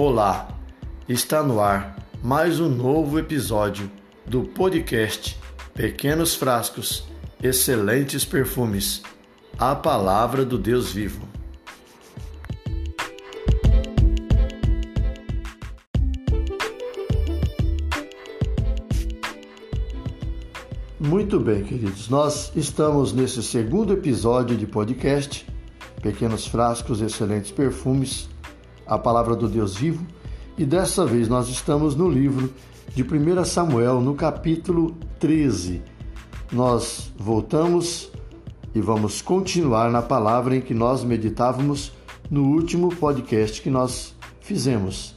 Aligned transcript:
Olá, 0.00 0.46
está 1.08 1.42
no 1.42 1.58
ar 1.58 1.98
mais 2.22 2.60
um 2.60 2.68
novo 2.68 3.18
episódio 3.18 3.90
do 4.24 4.44
podcast 4.44 5.36
Pequenos 5.74 6.36
Frascos, 6.36 7.08
Excelentes 7.42 8.24
Perfumes 8.24 9.02
a 9.58 9.74
Palavra 9.74 10.44
do 10.44 10.56
Deus 10.56 10.92
Vivo. 10.92 11.26
Muito 21.00 21.40
bem, 21.40 21.64
queridos, 21.64 22.08
nós 22.08 22.52
estamos 22.54 23.12
nesse 23.12 23.42
segundo 23.42 23.94
episódio 23.94 24.56
de 24.56 24.64
podcast 24.64 25.44
Pequenos 26.00 26.46
Frascos, 26.46 27.02
Excelentes 27.02 27.50
Perfumes 27.50 28.28
a 28.88 28.98
Palavra 28.98 29.36
do 29.36 29.46
Deus 29.46 29.76
Vivo 29.76 30.04
e 30.56 30.64
dessa 30.64 31.06
vez 31.06 31.28
nós 31.28 31.48
estamos 31.48 31.94
no 31.94 32.10
livro 32.10 32.52
de 32.92 33.04
1 33.04 33.44
Samuel, 33.44 34.00
no 34.00 34.14
capítulo 34.14 34.96
13. 35.20 35.82
Nós 36.50 37.12
voltamos 37.16 38.10
e 38.74 38.80
vamos 38.80 39.22
continuar 39.22 39.90
na 39.90 40.02
palavra 40.02 40.56
em 40.56 40.60
que 40.60 40.74
nós 40.74 41.04
meditávamos 41.04 41.92
no 42.28 42.44
último 42.44 42.88
podcast 42.88 43.62
que 43.62 43.70
nós 43.70 44.16
fizemos. 44.40 45.14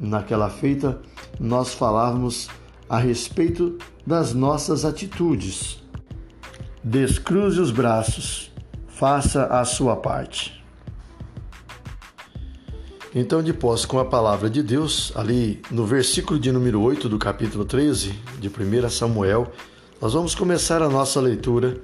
Naquela 0.00 0.50
feita, 0.50 1.00
nós 1.38 1.72
falávamos 1.72 2.48
a 2.88 2.98
respeito 2.98 3.78
das 4.04 4.34
nossas 4.34 4.84
atitudes. 4.84 5.80
Descruze 6.82 7.60
os 7.60 7.70
braços, 7.70 8.50
faça 8.88 9.44
a 9.46 9.64
sua 9.64 9.94
parte. 9.94 10.59
Então, 13.12 13.42
de 13.42 13.52
posse 13.52 13.88
com 13.88 13.98
a 13.98 14.04
palavra 14.04 14.48
de 14.48 14.62
Deus, 14.62 15.10
ali 15.16 15.60
no 15.68 15.84
versículo 15.84 16.38
de 16.38 16.52
número 16.52 16.80
8 16.80 17.08
do 17.08 17.18
capítulo 17.18 17.64
13 17.64 18.14
de 18.38 18.48
1 18.48 18.88
Samuel, 18.88 19.50
nós 20.00 20.12
vamos 20.12 20.32
começar 20.32 20.80
a 20.80 20.88
nossa 20.88 21.20
leitura 21.20 21.76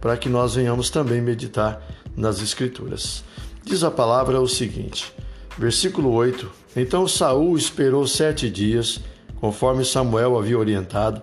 para 0.00 0.16
que 0.16 0.26
nós 0.26 0.54
venhamos 0.54 0.88
também 0.88 1.20
meditar 1.20 1.82
nas 2.16 2.40
Escrituras. 2.40 3.22
Diz 3.62 3.84
a 3.84 3.90
palavra 3.90 4.40
o 4.40 4.48
seguinte, 4.48 5.12
versículo 5.58 6.10
8: 6.12 6.50
Então 6.74 7.06
Saul 7.06 7.58
esperou 7.58 8.06
sete 8.06 8.48
dias, 8.48 9.00
conforme 9.38 9.84
Samuel 9.84 10.38
havia 10.38 10.58
orientado, 10.58 11.20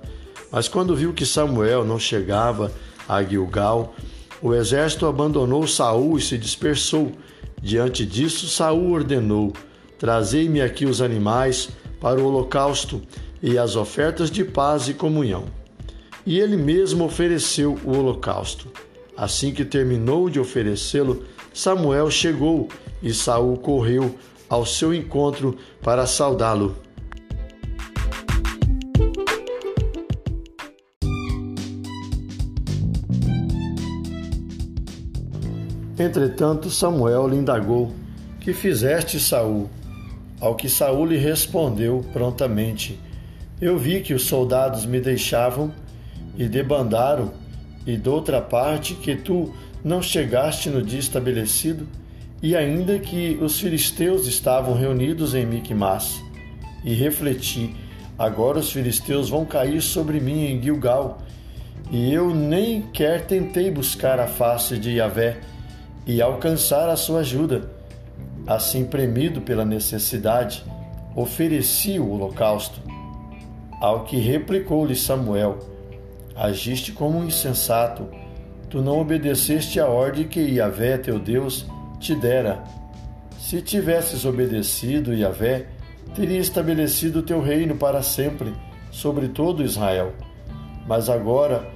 mas 0.51 0.67
quando 0.67 0.95
viu 0.95 1.13
que 1.13 1.25
Samuel 1.25 1.83
não 1.83 1.97
chegava 1.97 2.71
a 3.09 3.23
Gilgal, 3.23 3.95
o 4.39 4.53
exército 4.53 5.07
abandonou 5.07 5.65
Saul 5.65 6.19
e 6.19 6.21
se 6.21 6.37
dispersou 6.37 7.11
Diante 7.61 8.05
disso, 8.05 8.47
Saul 8.47 8.91
ordenou: 8.91 9.53
Trazei-me 9.99 10.61
aqui 10.61 10.85
os 10.85 11.01
animais 11.01 11.69
para 11.99 12.19
o 12.19 12.25
holocausto 12.25 13.01
e 13.41 13.57
as 13.57 13.75
ofertas 13.75 14.31
de 14.31 14.43
paz 14.43 14.87
e 14.87 14.93
comunhão. 14.93 15.45
E 16.25 16.39
ele 16.39 16.57
mesmo 16.57 17.05
ofereceu 17.05 17.77
o 17.85 17.97
holocausto. 17.97 18.67
Assim 19.15 19.53
que 19.53 19.63
terminou 19.63 20.29
de 20.29 20.39
oferecê-lo, 20.39 21.23
Samuel 21.53 22.09
chegou 22.09 22.67
e 23.03 23.13
Saul 23.13 23.57
correu 23.57 24.15
ao 24.49 24.65
seu 24.65 24.93
encontro 24.93 25.57
para 25.81 26.07
saudá-lo. 26.07 26.75
Entretanto, 36.01 36.71
Samuel 36.71 37.27
lhe 37.27 37.35
indagou: 37.35 37.93
Que 38.39 38.53
fizeste, 38.53 39.19
Saul? 39.19 39.69
Ao 40.39 40.55
que 40.55 40.67
Saul 40.67 41.05
lhe 41.05 41.17
respondeu 41.17 42.03
prontamente: 42.11 42.99
Eu 43.61 43.77
vi 43.77 44.01
que 44.01 44.11
os 44.11 44.23
soldados 44.23 44.83
me 44.83 44.99
deixavam 44.99 45.71
e 46.35 46.47
debandaram, 46.47 47.31
e 47.85 47.95
doutra 47.97 48.41
parte 48.41 48.95
que 48.95 49.15
tu 49.15 49.53
não 49.83 50.01
chegaste 50.01 50.71
no 50.71 50.81
dia 50.81 50.99
estabelecido, 50.99 51.87
e 52.41 52.55
ainda 52.55 52.97
que 52.97 53.37
os 53.39 53.59
filisteus 53.59 54.25
estavam 54.25 54.73
reunidos 54.73 55.35
em 55.35 55.45
Micmas. 55.45 56.19
E 56.83 56.95
refleti: 56.95 57.75
Agora 58.17 58.57
os 58.57 58.71
filisteus 58.71 59.29
vão 59.29 59.45
cair 59.45 59.83
sobre 59.83 60.19
mim 60.19 60.45
em 60.47 60.59
Gilgal, 60.59 61.19
e 61.91 62.11
eu 62.11 62.33
nem 62.33 62.81
quer 62.81 63.27
tentei 63.27 63.69
buscar 63.69 64.19
a 64.19 64.25
face 64.25 64.79
de 64.79 64.93
Yahvé 64.93 65.50
e 66.05 66.21
alcançar 66.21 66.89
a 66.89 66.95
sua 66.95 67.19
ajuda. 67.19 67.69
Assim, 68.45 68.85
premido 68.85 69.41
pela 69.41 69.63
necessidade, 69.63 70.63
ofereci 71.15 71.99
o 71.99 72.11
holocausto. 72.11 72.81
Ao 73.79 74.03
que 74.03 74.17
replicou-lhe 74.17 74.95
Samuel: 74.95 75.59
Agiste 76.35 76.91
como 76.91 77.19
um 77.19 77.25
insensato, 77.25 78.07
tu 78.69 78.81
não 78.81 78.99
obedeceste 78.99 79.79
à 79.79 79.87
ordem 79.87 80.27
que 80.27 80.39
Yahvé, 80.39 80.97
teu 80.97 81.19
Deus, 81.19 81.65
te 81.99 82.15
dera. 82.15 82.63
Se 83.39 83.61
tivesses 83.61 84.25
obedecido 84.25 85.13
Yahvé, 85.13 85.67
teria 86.15 86.39
estabelecido 86.39 87.19
o 87.19 87.23
teu 87.23 87.41
reino 87.41 87.75
para 87.75 88.01
sempre 88.01 88.53
sobre 88.91 89.29
todo 89.29 89.63
Israel. 89.63 90.13
Mas 90.85 91.09
agora 91.09 91.67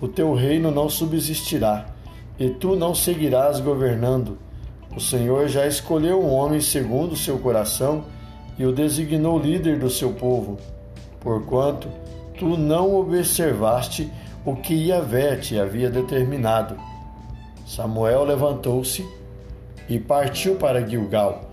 o 0.00 0.08
teu 0.08 0.34
reino 0.34 0.70
não 0.70 0.88
subsistirá 0.90 1.93
e 2.38 2.50
tu 2.50 2.74
não 2.74 2.94
seguirás 2.94 3.60
governando. 3.60 4.38
O 4.94 5.00
Senhor 5.00 5.48
já 5.48 5.66
escolheu 5.66 6.22
um 6.22 6.32
homem 6.32 6.60
segundo 6.60 7.12
o 7.12 7.16
seu 7.16 7.38
coração 7.38 8.04
e 8.58 8.64
o 8.64 8.72
designou 8.72 9.38
líder 9.38 9.78
do 9.78 9.90
seu 9.90 10.12
povo, 10.12 10.58
porquanto 11.20 11.88
tu 12.38 12.56
não 12.56 12.94
observaste 12.94 14.10
o 14.44 14.54
que 14.54 14.74
Yahvé 14.88 15.36
te 15.36 15.58
havia 15.58 15.90
determinado. 15.90 16.76
Samuel 17.66 18.24
levantou-se 18.24 19.08
e 19.88 19.98
partiu 19.98 20.56
para 20.56 20.86
Gilgal, 20.86 21.50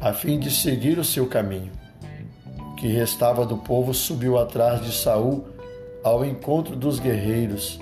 a 0.00 0.12
fim 0.12 0.38
de 0.38 0.50
seguir 0.50 0.98
o 0.98 1.04
seu 1.04 1.26
caminho. 1.26 1.72
O 2.60 2.74
que 2.74 2.86
restava 2.86 3.44
do 3.44 3.56
povo 3.56 3.92
subiu 3.92 4.38
atrás 4.38 4.80
de 4.84 4.92
Saul 4.92 5.46
ao 6.04 6.24
encontro 6.24 6.76
dos 6.76 7.00
guerreiros 7.00 7.80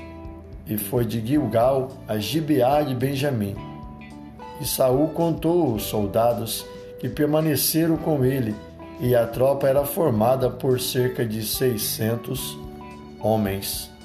e 0.66 0.76
foi 0.76 1.04
de 1.04 1.24
Gilgal 1.24 1.90
a 2.08 2.18
Gibeá 2.18 2.82
de 2.82 2.94
Benjamim. 2.94 3.54
E 4.60 4.64
Saul 4.64 5.08
contou 5.08 5.74
os 5.74 5.84
soldados 5.84 6.64
que 6.98 7.08
permaneceram 7.08 7.96
com 7.96 8.24
ele, 8.24 8.54
e 9.00 9.14
a 9.14 9.26
tropa 9.26 9.68
era 9.68 9.84
formada 9.84 10.50
por 10.50 10.80
cerca 10.80 11.26
de 11.26 11.44
seiscentos 11.44 12.58
homens. 13.20 13.95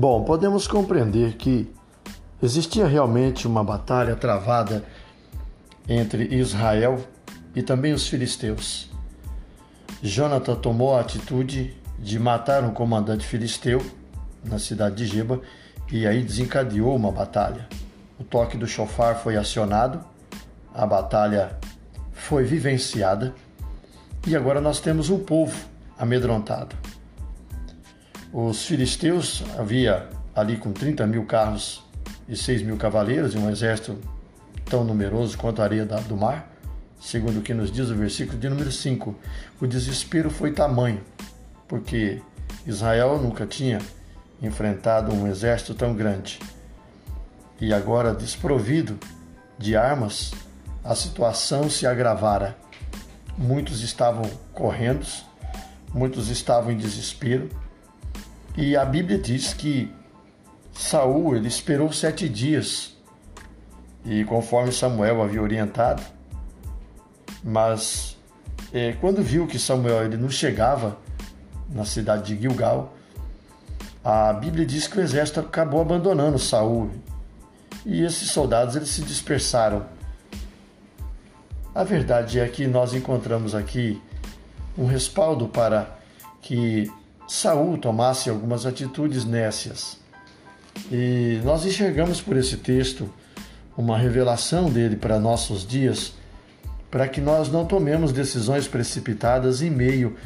Bom, 0.00 0.24
podemos 0.24 0.66
compreender 0.66 1.34
que 1.34 1.70
existia 2.42 2.86
realmente 2.86 3.46
uma 3.46 3.62
batalha 3.62 4.16
travada 4.16 4.82
entre 5.86 6.34
Israel 6.34 7.04
e 7.54 7.62
também 7.62 7.92
os 7.92 8.08
filisteus. 8.08 8.90
Jonathan 10.02 10.54
tomou 10.54 10.96
a 10.96 11.02
atitude 11.02 11.76
de 11.98 12.18
matar 12.18 12.64
um 12.64 12.72
comandante 12.72 13.26
filisteu 13.26 13.84
na 14.42 14.58
cidade 14.58 14.96
de 14.96 15.06
Giba 15.06 15.42
e 15.92 16.06
aí 16.06 16.22
desencadeou 16.22 16.96
uma 16.96 17.12
batalha. 17.12 17.68
O 18.18 18.24
toque 18.24 18.56
do 18.56 18.66
chofar 18.66 19.16
foi 19.16 19.36
acionado, 19.36 20.02
a 20.74 20.86
batalha 20.86 21.58
foi 22.10 22.42
vivenciada 22.44 23.34
e 24.26 24.34
agora 24.34 24.62
nós 24.62 24.80
temos 24.80 25.10
um 25.10 25.18
povo 25.18 25.54
amedrontado. 25.98 26.74
Os 28.32 28.64
filisteus 28.64 29.42
havia 29.58 30.08
ali 30.34 30.56
com 30.56 30.72
30 30.72 31.04
mil 31.06 31.24
carros 31.24 31.82
e 32.28 32.36
6 32.36 32.62
mil 32.62 32.76
cavaleiros 32.76 33.34
e 33.34 33.38
um 33.38 33.50
exército 33.50 33.98
tão 34.66 34.84
numeroso 34.84 35.36
quanto 35.36 35.60
a 35.60 35.64
areia 35.64 35.84
do 35.84 36.16
mar, 36.16 36.48
segundo 37.00 37.40
o 37.40 37.42
que 37.42 37.52
nos 37.52 37.72
diz 37.72 37.90
o 37.90 37.94
versículo 37.96 38.38
de 38.38 38.48
número 38.48 38.70
5. 38.70 39.16
O 39.60 39.66
desespero 39.66 40.30
foi 40.30 40.52
tamanho, 40.52 41.00
porque 41.66 42.22
Israel 42.64 43.18
nunca 43.20 43.44
tinha 43.46 43.80
enfrentado 44.40 45.12
um 45.12 45.26
exército 45.26 45.74
tão 45.74 45.92
grande. 45.92 46.38
E 47.60 47.74
agora, 47.74 48.14
desprovido 48.14 48.96
de 49.58 49.76
armas, 49.76 50.30
a 50.84 50.94
situação 50.94 51.68
se 51.68 51.84
agravara. 51.84 52.56
Muitos 53.36 53.82
estavam 53.82 54.22
correndo, 54.52 55.04
muitos 55.92 56.28
estavam 56.28 56.70
em 56.70 56.76
desespero, 56.76 57.48
e 58.60 58.76
a 58.76 58.84
Bíblia 58.84 59.16
diz 59.16 59.54
que 59.54 59.90
Saul 60.70 61.34
ele 61.34 61.48
esperou 61.48 61.90
sete 61.90 62.28
dias 62.28 62.94
e 64.04 64.22
conforme 64.24 64.70
Samuel 64.70 65.22
havia 65.22 65.40
orientado, 65.40 66.02
mas 67.42 68.18
é, 68.70 68.92
quando 69.00 69.22
viu 69.22 69.46
que 69.46 69.58
Samuel 69.58 70.04
ele 70.04 70.18
não 70.18 70.28
chegava 70.28 70.98
na 71.70 71.86
cidade 71.86 72.34
de 72.34 72.42
Gilgal, 72.42 72.92
a 74.04 74.30
Bíblia 74.34 74.66
diz 74.66 74.86
que 74.86 74.98
o 74.98 75.00
exército 75.00 75.40
acabou 75.40 75.80
abandonando 75.80 76.38
Saul 76.38 76.90
e 77.86 78.02
esses 78.02 78.30
soldados 78.30 78.76
eles 78.76 78.90
se 78.90 79.00
dispersaram. 79.00 79.86
A 81.74 81.82
verdade 81.82 82.38
é 82.38 82.46
que 82.46 82.66
nós 82.66 82.92
encontramos 82.92 83.54
aqui 83.54 83.98
um 84.76 84.84
respaldo 84.84 85.48
para 85.48 85.98
que 86.42 86.92
Saul 87.32 87.78
tomasse 87.78 88.28
algumas 88.28 88.66
atitudes 88.66 89.24
nécias. 89.24 89.96
E 90.90 91.40
nós 91.44 91.64
enxergamos 91.64 92.20
por 92.20 92.36
esse 92.36 92.56
texto 92.56 93.08
uma 93.78 93.96
revelação 93.96 94.68
dele 94.68 94.96
para 94.96 95.20
nossos 95.20 95.64
dias, 95.64 96.12
para 96.90 97.06
que 97.06 97.20
nós 97.20 97.48
não 97.48 97.64
tomemos 97.64 98.10
decisões 98.10 98.66
precipitadas 98.66 99.62
em 99.62 99.70
meio 99.70 100.16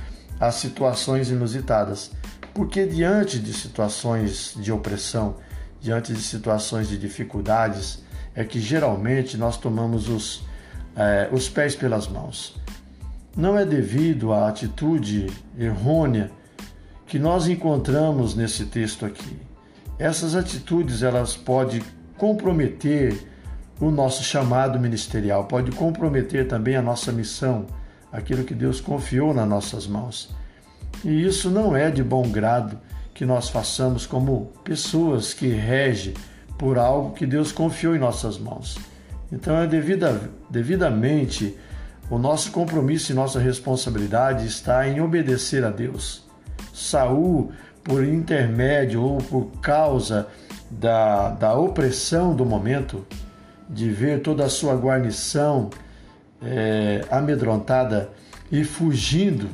a 0.41 0.51
situações 0.51 1.29
inusitadas. 1.29 2.11
Porque 2.55 2.87
diante 2.87 3.39
de 3.39 3.53
situações 3.53 4.55
de 4.57 4.73
opressão, 4.73 5.37
diante 5.83 6.11
de 6.11 6.23
situações 6.23 6.89
de 6.89 6.97
dificuldades, 6.97 8.03
é 8.35 8.45
que 8.45 8.59
geralmente 8.59 9.37
nós 9.37 9.59
tomamos 9.59 10.09
os, 10.09 10.43
é, 10.97 11.29
os 11.31 11.51
pés 11.51 11.77
pelas 11.77 12.09
mãos. 12.09 12.57
Não 13.37 13.59
é 13.59 13.67
devido 13.67 14.33
à 14.33 14.49
atitude 14.49 15.27
errônea 15.59 16.31
que 17.07 17.19
nós 17.19 17.49
encontramos 17.49 18.35
nesse 18.35 18.67
texto 18.67 19.05
aqui. 19.05 19.37
Essas 19.99 20.35
atitudes 20.35 21.03
elas 21.03 21.37
podem 21.37 21.83
comprometer 22.17 23.29
o 23.81 23.91
nosso 23.91 24.23
chamado 24.23 24.79
ministerial, 24.79 25.45
pode 25.45 25.73
comprometer 25.73 26.49
também 26.49 26.77
a 26.77 26.83
nossa 26.83 27.13
missão, 27.13 27.67
aquilo 28.13 28.45
que 28.45 28.55
Deus 28.55 28.81
confiou 28.81 29.35
nas 29.35 29.49
nossas 29.49 29.87
mãos. 29.87 30.35
E 31.05 31.25
isso 31.25 31.51
não 31.51 31.77
é 31.77 31.91
de 31.91 32.03
bom 32.03 32.29
grado 32.29 32.79
que 33.13 33.25
nós 33.25 33.49
façamos 33.49 34.07
como 34.07 34.53
pessoas 34.65 35.35
que 35.35 35.49
regem 35.49 36.15
por 36.59 36.79
algo 36.79 37.15
que 37.15 37.27
Deus 37.27 37.53
confiou 37.53 37.95
em 37.95 37.99
nossas 37.99 38.39
mãos. 38.39 38.79
Então 39.31 39.59
é 39.59 39.67
devida, 39.67 40.31
devidamente 40.49 41.57
o 42.11 42.19
nosso 42.19 42.53
compromisso 42.53 43.11
e 43.11 43.15
nossa 43.15 43.41
responsabilidade 43.41 44.47
está 44.47 44.87
em 44.89 45.01
obedecer 45.01 45.65
a 45.65 45.71
Deus. 45.71 46.24
Saul, 46.75 47.53
por 47.85 48.05
intermédio 48.05 49.03
ou 49.03 49.19
por 49.19 49.47
causa 49.63 50.27
da, 50.69 51.31
da 51.31 51.55
opressão 51.55 52.35
do 52.35 52.45
momento, 52.45 53.07
de 53.71 53.89
ver 53.91 54.21
toda 54.21 54.45
a 54.45 54.49
sua 54.49 54.75
guarnição 54.75 55.71
é, 56.43 57.05
amedrontada 57.11 58.11
e 58.51 58.65
fugindo 58.65 59.49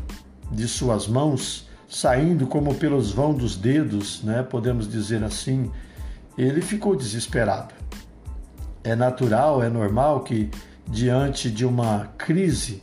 de 0.50 0.66
suas 0.66 1.06
mãos, 1.06 1.68
saindo 1.88 2.46
como 2.46 2.74
pelos 2.74 3.12
vão 3.12 3.34
dos 3.34 3.56
dedos, 3.56 4.22
né, 4.22 4.42
podemos 4.42 4.90
dizer 4.90 5.22
assim, 5.22 5.70
ele 6.38 6.62
ficou 6.62 6.96
desesperado. 6.96 7.74
É 8.82 8.96
natural, 8.96 9.62
é 9.62 9.68
normal 9.68 10.20
que 10.20 10.50
diante 10.88 11.50
de 11.50 11.66
uma 11.66 12.08
crise 12.16 12.82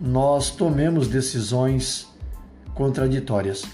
nós 0.00 0.50
tomemos 0.50 1.08
decisões 1.08 2.07
contraditórias. 2.78 3.64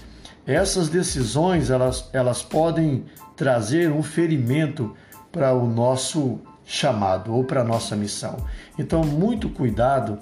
Essas 0.47 0.89
decisões 0.89 1.69
elas, 1.69 2.09
elas 2.11 2.41
podem 2.41 3.05
trazer 3.35 3.91
um 3.91 4.01
ferimento 4.01 4.95
para 5.31 5.53
o 5.53 5.67
nosso 5.67 6.39
chamado 6.65 7.31
ou 7.31 7.43
para 7.43 7.61
a 7.61 7.63
nossa 7.63 7.95
missão. 7.95 8.35
Então, 8.79 9.03
muito 9.03 9.47
cuidado 9.47 10.17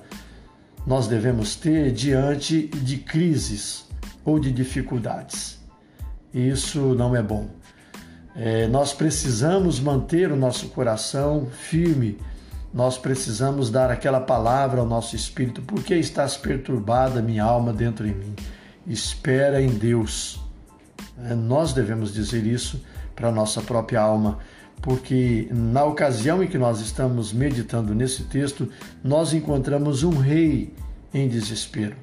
nós 0.86 1.08
devemos 1.08 1.56
ter 1.56 1.94
diante 1.94 2.68
de 2.68 2.98
crises 2.98 3.88
ou 4.26 4.38
de 4.38 4.52
dificuldades. 4.52 5.58
Isso 6.34 6.94
não 6.94 7.16
é 7.16 7.24
bom. 7.24 7.48
É, 8.36 8.68
nós 8.68 8.92
precisamos 8.92 9.80
manter 9.80 10.30
o 10.30 10.36
nosso 10.36 10.68
coração 10.70 11.48
firme, 11.70 12.18
nós 12.74 12.98
precisamos 12.98 13.70
dar 13.70 13.92
aquela 13.92 14.20
palavra 14.20 14.82
ao 14.82 14.88
nosso 14.88 15.16
espírito, 15.16 15.62
porque 15.62 15.96
estás 15.96 16.36
perturbada 16.36 17.22
minha 17.22 17.44
alma 17.44 17.72
dentro 17.72 18.06
de 18.06 18.14
mim. 18.14 18.36
Espera 18.88 19.62
em 19.62 19.70
Deus. 19.70 20.40
É, 21.26 21.34
nós 21.34 21.74
devemos 21.74 22.14
dizer 22.14 22.46
isso 22.46 22.84
para 23.16 23.30
a 23.30 23.32
nossa 23.32 23.62
própria 23.62 24.02
alma 24.02 24.40
porque 24.84 25.48
na 25.50 25.86
ocasião 25.86 26.44
em 26.44 26.48
que 26.48 26.58
nós 26.58 26.82
estamos 26.82 27.32
meditando 27.32 27.96
nesse 27.96 28.24
texto, 28.26 28.70
nós 29.02 29.34
encontramos 29.34 30.04
um 30.04 30.18
rei 30.18 30.74
em 31.14 31.30
desespero. 31.30 31.96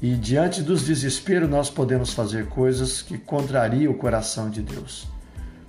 E 0.00 0.14
diante 0.14 0.62
dos 0.62 0.84
desesperos, 0.84 1.50
nós 1.50 1.68
podemos 1.68 2.14
fazer 2.14 2.46
coisas 2.46 3.02
que 3.02 3.18
contrariam 3.18 3.92
o 3.92 3.96
coração 3.96 4.48
de 4.48 4.62
Deus. 4.62 5.08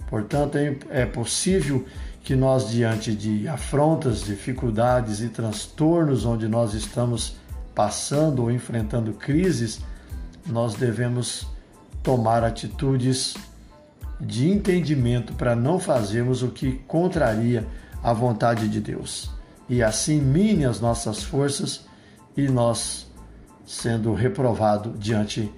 Portanto, 0.08 0.60
é, 0.60 0.76
é 0.92 1.06
possível 1.08 1.84
que 2.24 2.36
nós, 2.36 2.70
diante 2.70 3.16
de 3.16 3.48
afrontas, 3.48 4.24
dificuldades 4.24 5.22
e 5.22 5.30
transtornos 5.30 6.24
onde 6.24 6.48
nós 6.48 6.76
estamos 6.76 7.36
passando 7.74 8.44
ou 8.44 8.52
enfrentando 8.52 9.14
crises, 9.14 9.82
nós 10.46 10.76
devemos 10.76 11.48
tomar 12.04 12.44
atitudes 12.44 13.36
de 14.20 14.50
entendimento 14.50 15.34
para 15.34 15.56
não 15.56 15.80
fazermos 15.80 16.44
o 16.44 16.50
que 16.50 16.74
contraria 16.88 17.66
a 18.04 18.14
vontade 18.14 18.68
de 18.68 18.82
Deus. 18.82 19.32
E 19.68 19.84
assim 19.84 20.20
mine 20.20 20.66
as 20.66 20.80
nossas 20.80 21.24
forças 21.24 21.86
e 22.36 22.48
nós 22.48 23.10
sendo 23.66 24.14
reprovado 24.14 24.96
diante 24.98 25.52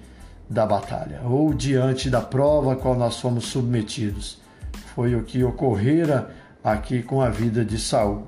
da 0.48 0.66
batalha 0.66 1.22
ou 1.24 1.54
diante 1.54 2.10
da 2.10 2.20
prova 2.20 2.74
a 2.74 2.76
qual 2.76 2.94
nós 2.94 3.18
fomos 3.18 3.46
submetidos. 3.46 4.40
Foi 4.94 5.14
o 5.14 5.22
que 5.22 5.42
ocorrera 5.42 6.30
aqui 6.62 7.02
com 7.02 7.22
a 7.22 7.30
vida 7.30 7.64
de 7.64 7.78
Saul. 7.78 8.26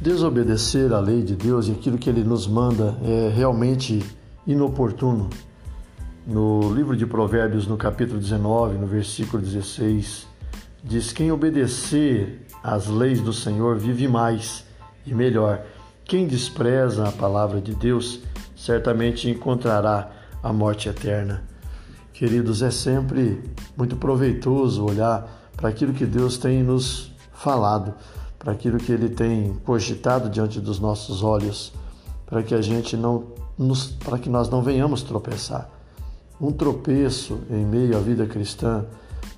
Desobedecer 0.00 0.92
à 0.92 1.00
lei 1.00 1.22
de 1.22 1.34
Deus 1.34 1.68
e 1.68 1.72
aquilo 1.72 1.96
que 1.96 2.10
ele 2.10 2.22
nos 2.22 2.46
manda 2.46 2.98
é 3.02 3.32
realmente 3.34 4.04
inoportuno. 4.46 5.30
No 6.26 6.72
livro 6.74 6.94
de 6.94 7.06
Provérbios, 7.06 7.66
no 7.66 7.78
capítulo 7.78 8.20
19, 8.20 8.76
no 8.76 8.86
versículo 8.86 9.42
16, 9.42 10.26
diz: 10.84 11.12
Quem 11.12 11.32
obedecer 11.32 12.46
às 12.62 12.88
leis 12.88 13.20
do 13.22 13.32
Senhor 13.32 13.78
vive 13.78 14.06
mais 14.06 14.66
e 15.06 15.14
melhor. 15.14 15.62
Quem 16.04 16.26
despreza 16.26 17.08
a 17.08 17.12
palavra 17.12 17.60
de 17.60 17.74
Deus 17.74 18.20
certamente 18.54 19.30
encontrará 19.30 20.10
a 20.42 20.52
morte 20.52 20.88
eterna. 20.88 21.42
Queridos, 22.12 22.60
é 22.60 22.70
sempre 22.70 23.42
muito 23.76 23.96
proveitoso 23.96 24.84
olhar 24.84 25.26
para 25.56 25.68
aquilo 25.68 25.92
que 25.92 26.04
Deus 26.04 26.36
tem 26.36 26.62
nos 26.62 27.12
falado, 27.32 27.94
para 28.38 28.52
aquilo 28.52 28.78
que 28.78 28.92
Ele 28.92 29.08
tem 29.08 29.54
cogitado 29.64 30.28
diante 30.28 30.60
dos 30.60 30.78
nossos 30.78 31.22
olhos, 31.22 31.72
para 32.26 32.42
que 32.42 32.54
a 32.54 32.60
gente 32.60 32.96
não 32.96 33.24
nos, 33.58 33.86
para 33.86 34.18
que 34.18 34.28
nós 34.28 34.48
não 34.48 34.62
venhamos 34.62 35.02
tropeçar. 35.02 35.70
Um 36.40 36.52
tropeço 36.52 37.40
em 37.50 37.64
meio 37.64 37.96
à 37.96 38.00
vida 38.00 38.26
cristã, 38.26 38.84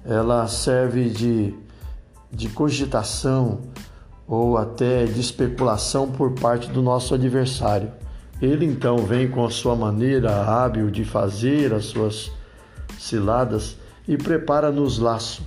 ela 0.05 0.47
serve 0.49 1.09
de, 1.09 1.55
de 2.31 2.49
cogitação 2.49 3.61
ou 4.27 4.59
até 4.59 5.05
de 5.05 5.21
especulação 5.21 6.11
por 6.11 6.33
parte 6.33 6.69
do 6.71 6.83
nosso 6.83 7.15
adversário. 7.15 7.91
Ele 8.41 8.67
então 8.67 8.99
vem 8.99 9.29
com 9.29 9.45
a 9.45 9.51
sua 9.51 9.75
maneira 9.75 10.45
hábil 10.45 10.91
de 10.91 11.05
fazer 11.05 11.73
as 11.73 11.87
suas 11.87 12.31
ciladas 12.99 13.77
e 14.07 14.17
prepara-nos 14.17 14.99
laço. 14.99 15.43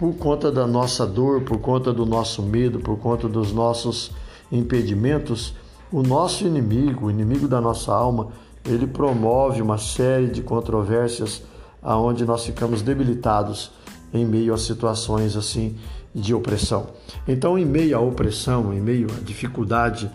Por 0.00 0.14
conta 0.14 0.50
da 0.50 0.66
nossa 0.66 1.06
dor, 1.06 1.42
por 1.42 1.58
conta 1.58 1.92
do 1.92 2.06
nosso 2.06 2.42
medo, 2.42 2.80
por 2.80 2.96
conta 2.96 3.28
dos 3.28 3.52
nossos 3.52 4.10
impedimentos, 4.50 5.54
o 5.92 6.02
nosso 6.02 6.46
inimigo, 6.46 7.08
o 7.08 7.10
inimigo 7.10 7.46
da 7.46 7.60
nossa 7.60 7.92
alma, 7.92 8.28
ele 8.64 8.86
promove 8.86 9.60
uma 9.60 9.76
série 9.76 10.28
de 10.28 10.40
controvérsias 10.40 11.42
aonde 11.82 12.24
nós 12.24 12.46
ficamos 12.46 12.80
debilitados 12.80 13.72
em 14.10 14.24
meio 14.24 14.54
a 14.54 14.56
situações 14.56 15.36
assim 15.36 15.76
de 16.14 16.32
opressão. 16.32 16.86
Então, 17.28 17.58
em 17.58 17.66
meio 17.66 17.94
à 17.98 18.00
opressão, 18.00 18.72
em 18.72 18.80
meio 18.80 19.06
à 19.14 19.22
dificuldade, 19.22 20.10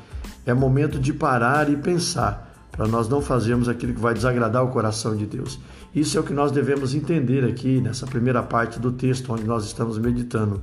é 0.48 0.54
momento 0.56 0.98
de 0.98 1.13
parar 1.13 1.70
e 1.70 1.77
pensar 1.77 2.46
para 2.72 2.88
nós 2.88 3.08
não 3.08 3.22
fazermos 3.22 3.70
aquilo 3.70 3.94
que 3.94 4.01
vai 4.01 4.15
desagradar 4.15 4.63
o 4.63 4.70
coração 4.70 5.15
de 5.15 5.27
Deus. 5.27 5.60
Isso 5.96 6.18
é 6.18 6.20
o 6.20 6.24
que 6.24 6.34
nós 6.34 6.52
devemos 6.52 6.94
entender 6.94 7.46
aqui 7.46 7.80
nessa 7.80 8.06
primeira 8.06 8.44
parte 8.44 8.78
do 8.78 8.92
texto 8.92 9.32
onde 9.32 9.46
nós 9.46 9.64
estamos 9.64 9.98
meditando. 9.98 10.62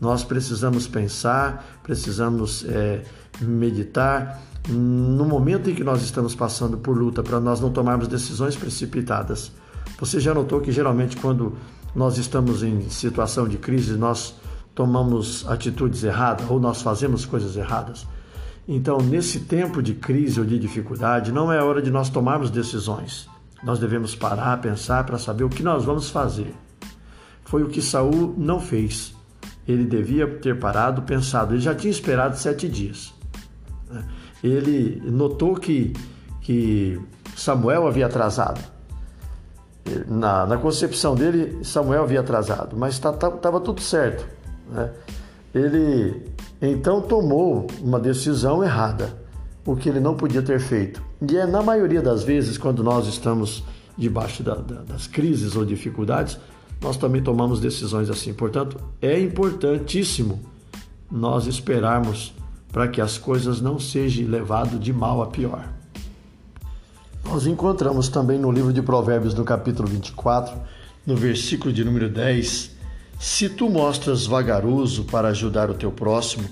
Nós 0.00 0.22
precisamos 0.22 0.86
pensar, 0.86 1.80
precisamos 1.82 2.64
é, 2.68 3.02
meditar 3.40 4.40
no 4.68 5.24
momento 5.24 5.68
em 5.68 5.74
que 5.74 5.82
nós 5.82 6.02
estamos 6.02 6.36
passando 6.36 6.78
por 6.78 6.96
luta, 6.96 7.20
para 7.20 7.40
nós 7.40 7.60
não 7.60 7.72
tomarmos 7.72 8.06
decisões 8.06 8.54
precipitadas. 8.54 9.50
Você 9.98 10.20
já 10.20 10.32
notou 10.32 10.60
que 10.60 10.70
geralmente 10.70 11.16
quando 11.16 11.54
nós 11.92 12.16
estamos 12.16 12.62
em 12.62 12.88
situação 12.90 13.48
de 13.48 13.58
crise, 13.58 13.94
nós 13.96 14.36
tomamos 14.72 15.44
atitudes 15.48 16.04
erradas 16.04 16.48
ou 16.48 16.60
nós 16.60 16.80
fazemos 16.80 17.26
coisas 17.26 17.56
erradas. 17.56 18.06
Então, 18.68 18.98
nesse 18.98 19.40
tempo 19.40 19.82
de 19.82 19.94
crise 19.94 20.38
ou 20.38 20.46
de 20.46 20.60
dificuldade, 20.60 21.32
não 21.32 21.52
é 21.52 21.60
hora 21.60 21.82
de 21.82 21.90
nós 21.90 22.08
tomarmos 22.08 22.50
decisões. 22.50 23.28
Nós 23.62 23.78
devemos 23.78 24.14
parar, 24.14 24.60
pensar 24.60 25.04
para 25.04 25.18
saber 25.18 25.44
o 25.44 25.48
que 25.48 25.62
nós 25.62 25.84
vamos 25.84 26.10
fazer. 26.10 26.54
Foi 27.44 27.62
o 27.62 27.68
que 27.68 27.82
Saul 27.82 28.34
não 28.38 28.60
fez. 28.60 29.14
Ele 29.66 29.84
devia 29.84 30.26
ter 30.38 30.58
parado, 30.58 31.02
pensado. 31.02 31.54
Ele 31.54 31.60
já 31.60 31.74
tinha 31.74 31.90
esperado 31.90 32.36
sete 32.36 32.68
dias. 32.68 33.12
Ele 34.42 35.02
notou 35.04 35.54
que, 35.54 35.92
que 36.40 37.00
Samuel 37.36 37.86
havia 37.86 38.06
atrasado. 38.06 38.60
Na, 40.06 40.46
na 40.46 40.56
concepção 40.56 41.14
dele, 41.14 41.64
Samuel 41.64 42.04
havia 42.04 42.20
atrasado, 42.20 42.76
mas 42.76 42.94
estava 42.94 43.16
tá, 43.16 43.30
tá, 43.30 43.60
tudo 43.60 43.80
certo. 43.80 44.26
Né? 44.70 44.90
Ele 45.54 46.22
então 46.62 47.00
tomou 47.00 47.66
uma 47.80 47.98
decisão 47.98 48.62
errada, 48.62 49.14
o 49.64 49.76
que 49.76 49.88
ele 49.88 50.00
não 50.00 50.14
podia 50.14 50.42
ter 50.42 50.60
feito. 50.60 51.02
E 51.28 51.36
é 51.36 51.46
na 51.46 51.62
maioria 51.62 52.02
das 52.02 52.22
vezes, 52.22 52.56
quando 52.56 52.82
nós 52.82 53.06
estamos 53.06 53.62
debaixo 53.96 54.42
da, 54.42 54.54
da, 54.54 54.82
das 54.82 55.06
crises 55.06 55.56
ou 55.56 55.64
dificuldades, 55.64 56.38
nós 56.80 56.96
também 56.96 57.22
tomamos 57.22 57.60
decisões 57.60 58.08
assim. 58.08 58.32
Portanto, 58.32 58.78
é 59.00 59.20
importantíssimo 59.20 60.40
nós 61.10 61.46
esperarmos 61.46 62.32
para 62.72 62.88
que 62.88 63.00
as 63.00 63.18
coisas 63.18 63.60
não 63.60 63.78
sejam 63.78 64.28
levadas 64.28 64.80
de 64.80 64.92
mal 64.92 65.22
a 65.22 65.26
pior. 65.26 65.68
Nós 67.24 67.46
encontramos 67.46 68.08
também 68.08 68.38
no 68.38 68.50
livro 68.50 68.72
de 68.72 68.80
Provérbios, 68.80 69.34
no 69.34 69.44
capítulo 69.44 69.88
24, 69.88 70.56
no 71.06 71.16
versículo 71.16 71.72
de 71.72 71.84
número 71.84 72.08
10, 72.08 72.76
se 73.18 73.48
tu 73.50 73.68
mostras 73.68 74.26
vagaroso 74.26 75.04
para 75.04 75.28
ajudar 75.28 75.68
o 75.68 75.74
teu 75.74 75.92
próximo, 75.92 76.48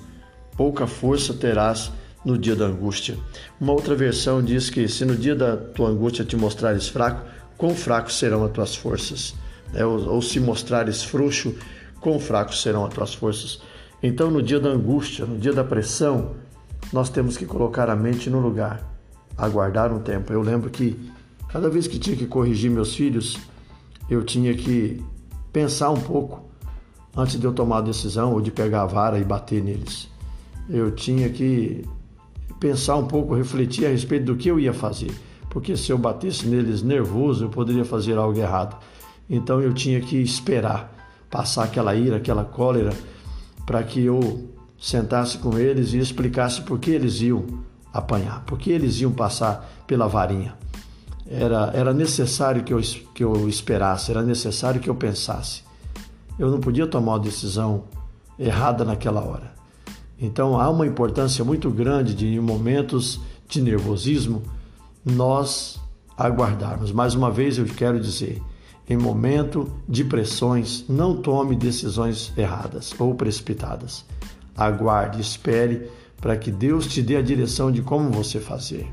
pouca 0.56 0.86
força 0.86 1.32
terás 1.32 1.90
no 2.24 2.36
dia 2.36 2.56
da 2.56 2.66
angústia. 2.66 3.16
Uma 3.60 3.72
outra 3.72 3.94
versão 3.94 4.42
diz 4.42 4.70
que 4.70 4.88
se 4.88 5.04
no 5.04 5.16
dia 5.16 5.34
da 5.34 5.56
tua 5.56 5.88
angústia 5.88 6.24
te 6.24 6.36
mostrares 6.36 6.88
fraco, 6.88 7.26
quão 7.56 7.74
fracos 7.74 8.18
serão 8.18 8.44
as 8.44 8.52
tuas 8.52 8.74
forças. 8.76 9.34
É, 9.74 9.84
ou, 9.84 10.08
ou 10.08 10.22
se 10.22 10.40
mostrares 10.40 11.02
frouxo, 11.02 11.54
quão 12.00 12.18
fracos 12.18 12.62
serão 12.62 12.84
as 12.84 12.94
tuas 12.94 13.14
forças. 13.14 13.60
Então, 14.02 14.30
no 14.30 14.42
dia 14.42 14.60
da 14.60 14.70
angústia, 14.70 15.26
no 15.26 15.38
dia 15.38 15.52
da 15.52 15.64
pressão, 15.64 16.36
nós 16.92 17.10
temos 17.10 17.36
que 17.36 17.44
colocar 17.44 17.90
a 17.90 17.96
mente 17.96 18.30
no 18.30 18.38
lugar, 18.38 18.82
aguardar 19.36 19.92
um 19.92 19.98
tempo. 19.98 20.32
Eu 20.32 20.40
lembro 20.40 20.70
que 20.70 20.98
cada 21.48 21.68
vez 21.68 21.86
que 21.86 21.98
tinha 21.98 22.16
que 22.16 22.26
corrigir 22.26 22.70
meus 22.70 22.94
filhos, 22.94 23.36
eu 24.08 24.22
tinha 24.22 24.54
que 24.54 25.04
pensar 25.52 25.90
um 25.90 26.00
pouco 26.00 26.48
antes 27.16 27.38
de 27.38 27.44
eu 27.44 27.52
tomar 27.52 27.78
a 27.78 27.82
decisão 27.82 28.32
ou 28.32 28.40
de 28.40 28.50
pegar 28.50 28.82
a 28.82 28.86
vara 28.86 29.18
e 29.18 29.24
bater 29.24 29.62
neles. 29.62 30.08
Eu 30.68 30.90
tinha 30.90 31.28
que 31.28 31.84
pensar 32.60 32.96
um 32.96 33.06
pouco, 33.06 33.34
refletir 33.34 33.86
a 33.86 33.90
respeito 33.90 34.26
do 34.26 34.36
que 34.36 34.48
eu 34.48 34.58
ia 34.58 34.72
fazer, 34.72 35.12
porque 35.50 35.76
se 35.76 35.90
eu 35.90 35.98
batesse 35.98 36.46
neles 36.46 36.82
nervoso, 36.82 37.44
eu 37.44 37.48
poderia 37.48 37.84
fazer 37.84 38.16
algo 38.16 38.38
errado. 38.38 38.76
Então 39.28 39.60
eu 39.60 39.72
tinha 39.72 40.00
que 40.00 40.16
esperar 40.16 40.94
passar 41.30 41.64
aquela 41.64 41.94
ira, 41.94 42.16
aquela 42.16 42.44
cólera 42.44 42.92
para 43.66 43.82
que 43.82 44.02
eu 44.02 44.48
sentasse 44.78 45.38
com 45.38 45.58
eles 45.58 45.92
e 45.92 45.98
explicasse 45.98 46.62
por 46.62 46.78
que 46.78 46.90
eles 46.90 47.20
iam 47.20 47.44
apanhar, 47.92 48.44
por 48.44 48.58
que 48.58 48.70
eles 48.70 49.00
iam 49.00 49.12
passar 49.12 49.68
pela 49.86 50.06
varinha. 50.06 50.54
Era, 51.26 51.70
era 51.74 51.92
necessário 51.92 52.62
que 52.64 52.72
eu, 52.72 52.80
que 53.14 53.22
eu 53.22 53.48
esperasse, 53.48 54.10
era 54.10 54.22
necessário 54.22 54.80
que 54.80 54.88
eu 54.88 54.94
pensasse. 54.94 55.62
Eu 56.38 56.50
não 56.50 56.60
podia 56.60 56.86
tomar 56.86 57.12
uma 57.12 57.20
decisão 57.20 57.84
errada 58.38 58.84
naquela 58.84 59.20
hora. 59.20 59.57
Então 60.20 60.60
há 60.60 60.68
uma 60.68 60.86
importância 60.86 61.44
muito 61.44 61.70
grande 61.70 62.14
de, 62.14 62.26
em 62.26 62.40
momentos 62.40 63.20
de 63.48 63.62
nervosismo, 63.62 64.42
nós 65.04 65.80
aguardarmos. 66.16 66.90
Mais 66.92 67.14
uma 67.14 67.30
vez 67.30 67.58
eu 67.58 67.64
quero 67.64 68.00
dizer, 68.00 68.42
em 68.88 68.96
momento 68.96 69.70
de 69.88 70.04
pressões, 70.04 70.84
não 70.88 71.16
tome 71.16 71.54
decisões 71.54 72.32
erradas 72.36 72.92
ou 72.98 73.14
precipitadas. 73.14 74.04
Aguarde, 74.56 75.20
espere 75.20 75.88
para 76.20 76.36
que 76.36 76.50
Deus 76.50 76.86
te 76.86 77.00
dê 77.00 77.16
a 77.16 77.22
direção 77.22 77.70
de 77.70 77.80
como 77.80 78.10
você 78.10 78.40
fazer. 78.40 78.90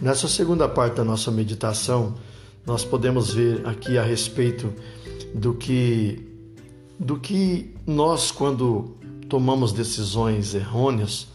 Nessa 0.00 0.28
segunda 0.28 0.68
parte 0.68 0.94
da 0.94 1.04
nossa 1.04 1.30
meditação, 1.30 2.14
nós 2.64 2.84
podemos 2.84 3.34
ver 3.34 3.66
aqui 3.66 3.98
a 3.98 4.02
respeito 4.02 4.72
do 5.34 5.54
que 5.54 6.24
do 6.98 7.18
que 7.18 7.74
nós 7.86 8.30
quando 8.30 8.96
tomamos 9.28 9.72
decisões 9.72 10.54
errôneas, 10.54 11.28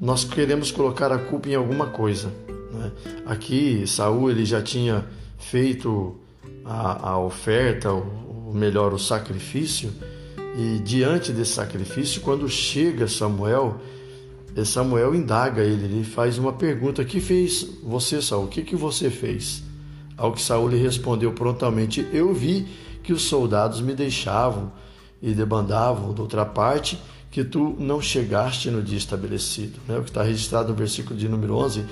nós 0.00 0.24
queremos 0.24 0.70
colocar 0.70 1.12
a 1.12 1.18
culpa 1.18 1.48
em 1.48 1.54
alguma 1.54 1.86
coisa. 1.86 2.32
Né? 2.72 2.92
Aqui 3.26 3.86
Saul 3.86 4.30
ele 4.30 4.44
já 4.44 4.62
tinha 4.62 5.06
feito 5.38 6.18
a, 6.64 7.10
a 7.10 7.18
oferta, 7.18 7.90
ou 7.92 8.52
melhor, 8.54 8.92
o 8.92 8.98
sacrifício, 8.98 9.92
e 10.56 10.78
diante 10.80 11.32
desse 11.32 11.52
sacrifício, 11.52 12.20
quando 12.20 12.48
chega 12.48 13.06
Samuel, 13.06 13.80
Samuel 14.64 15.14
indaga 15.14 15.62
ele, 15.62 15.84
ele 15.84 16.04
faz 16.04 16.38
uma 16.38 16.52
pergunta: 16.52 17.04
Que 17.04 17.20
fez 17.20 17.66
você, 17.82 18.20
Saul? 18.20 18.44
O 18.44 18.48
que, 18.48 18.62
que 18.62 18.76
você 18.76 19.10
fez? 19.10 19.62
Ao 20.16 20.32
que 20.32 20.42
Saul 20.42 20.68
lhe 20.68 20.76
respondeu 20.76 21.32
prontamente: 21.32 22.06
Eu 22.12 22.34
vi 22.34 22.66
que 23.02 23.12
os 23.12 23.22
soldados 23.22 23.80
me 23.80 23.94
deixavam 23.94 24.72
e 25.22 25.32
debandavam 25.32 26.12
de 26.12 26.20
outra 26.20 26.44
parte, 26.44 26.98
que 27.30 27.44
tu 27.44 27.76
não 27.78 28.00
chegaste 28.00 28.70
no 28.70 28.82
dia 28.82 28.98
estabelecido. 28.98 29.78
Né? 29.86 29.98
O 29.98 30.02
que 30.02 30.10
está 30.10 30.22
registrado 30.22 30.70
no 30.70 30.74
versículo 30.74 31.18
de 31.18 31.28
número 31.28 31.54
11. 31.54 31.84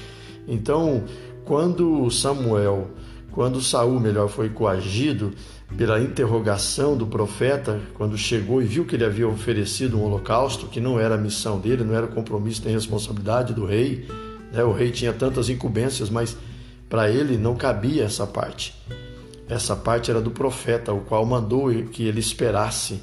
Então, 0.47 1.05
quando 1.45 2.11
Samuel, 2.11 2.91
quando 3.39 3.61
Saul, 3.61 4.01
melhor, 4.01 4.29
foi 4.29 4.49
coagido, 4.49 5.33
pela 5.77 6.01
interrogação 6.01 6.97
do 6.97 7.07
profeta, 7.07 7.81
quando 7.95 8.19
chegou 8.19 8.61
e 8.61 8.65
viu 8.65 8.85
que 8.85 8.97
ele 8.97 9.05
havia 9.05 9.29
oferecido 9.29 9.97
um 9.97 10.03
holocausto, 10.03 10.67
que 10.67 10.81
não 10.81 10.99
era 10.99 11.15
a 11.15 11.17
missão 11.17 11.61
dele, 11.61 11.85
não 11.85 11.95
era 11.95 12.09
compromisso 12.09 12.63
nem 12.65 12.75
responsabilidade 12.75 13.55
do 13.55 13.65
rei. 13.65 14.09
Né? 14.53 14.65
O 14.65 14.73
rei 14.73 14.91
tinha 14.91 15.13
tantas 15.13 15.49
incumbências, 15.49 16.11
mas 16.11 16.37
para 16.89 17.09
ele 17.09 17.37
não 17.37 17.55
cabia 17.55 18.03
essa 18.03 18.27
parte. 18.27 18.75
Essa 19.49 19.77
parte 19.77 20.11
era 20.11 20.21
do 20.21 20.33
profeta, 20.33 20.93
o 20.93 21.03
qual 21.03 21.25
mandou 21.25 21.73
que 21.93 22.03
ele 22.03 22.19
esperasse. 22.19 23.01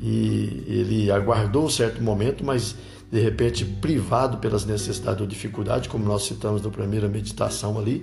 E 0.00 0.64
ele 0.66 1.10
aguardou 1.10 1.66
um 1.66 1.70
certo 1.70 2.02
momento, 2.02 2.42
mas 2.42 2.74
de 3.12 3.20
repente, 3.20 3.66
privado 3.66 4.38
pelas 4.38 4.64
necessidades 4.64 5.20
ou 5.20 5.26
dificuldades, 5.26 5.88
como 5.88 6.06
nós 6.06 6.22
citamos 6.22 6.62
na 6.62 6.70
primeira 6.70 7.06
meditação 7.06 7.78
ali, 7.78 8.02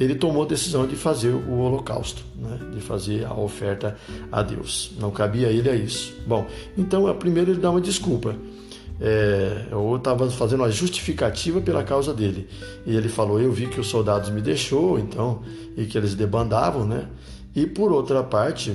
ele 0.00 0.14
tomou 0.14 0.44
a 0.44 0.46
decisão 0.46 0.86
de 0.86 0.96
fazer 0.96 1.28
o 1.28 1.58
holocausto, 1.58 2.24
né? 2.34 2.58
de 2.74 2.80
fazer 2.80 3.26
a 3.26 3.34
oferta 3.34 3.96
a 4.32 4.42
Deus. 4.42 4.92
Não 4.98 5.10
cabia 5.10 5.48
a 5.48 5.50
ele 5.50 5.68
a 5.68 5.74
isso. 5.74 6.14
Bom, 6.26 6.46
então 6.76 7.14
primeiro 7.16 7.50
ele 7.50 7.60
dá 7.60 7.70
uma 7.70 7.82
desculpa. 7.82 8.34
É, 8.98 9.66
eu 9.70 9.96
estava 9.96 10.28
fazendo 10.30 10.60
uma 10.60 10.70
justificativa 10.70 11.60
pela 11.60 11.82
causa 11.84 12.14
dele. 12.14 12.48
E 12.86 12.96
ele 12.96 13.08
falou: 13.08 13.40
Eu 13.40 13.52
vi 13.52 13.66
que 13.66 13.78
os 13.78 13.88
soldados 13.88 14.30
me 14.30 14.40
deixou, 14.40 14.98
então, 14.98 15.42
e 15.76 15.84
que 15.84 15.96
eles 15.96 16.14
debandavam, 16.14 16.86
né? 16.86 17.06
E 17.54 17.66
por 17.66 17.92
outra 17.92 18.22
parte, 18.22 18.74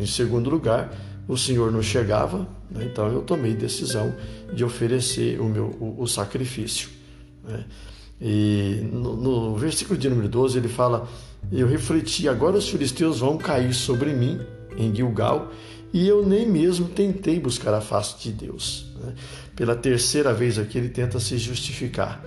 em 0.00 0.06
segundo 0.06 0.50
lugar, 0.50 0.92
o 1.28 1.36
Senhor 1.36 1.70
não 1.70 1.82
chegava, 1.82 2.46
né? 2.70 2.84
então 2.84 3.06
eu 3.08 3.22
tomei 3.22 3.54
decisão 3.54 4.14
de 4.52 4.64
oferecer 4.64 5.40
o 5.40 5.44
meu 5.44 5.66
o, 5.80 6.02
o 6.02 6.06
sacrifício. 6.06 6.88
Né? 7.44 7.64
E 8.24 8.88
no, 8.92 9.16
no, 9.16 9.56
versículo 9.56 9.98
de 9.98 10.08
número 10.08 10.28
12 10.28 10.56
ele 10.56 10.68
fala: 10.68 11.08
Eu 11.50 11.66
refleti, 11.66 12.28
agora 12.28 12.56
os 12.56 12.68
filisteus 12.68 13.18
vão 13.18 13.36
cair 13.36 13.74
sobre 13.74 14.12
mim 14.12 14.38
em 14.76 14.94
Gilgal, 14.94 15.50
e 15.92 16.06
eu 16.06 16.24
nem 16.24 16.48
mesmo 16.48 16.88
tentei 16.88 17.40
buscar 17.40 17.74
a 17.74 17.80
face 17.80 18.16
de 18.20 18.30
Deus. 18.30 18.86
Né? 19.02 19.14
Pela 19.56 19.74
terceira 19.74 20.32
vez 20.32 20.56
aqui 20.56 20.78
ele 20.78 20.88
tenta 20.88 21.18
se 21.18 21.36
justificar. 21.36 22.24